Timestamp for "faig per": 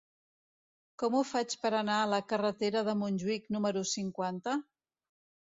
1.31-1.71